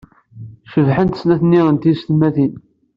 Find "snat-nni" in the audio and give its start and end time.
1.21-1.61